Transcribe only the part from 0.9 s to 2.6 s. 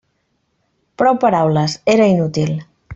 Prou paraules: era inútil.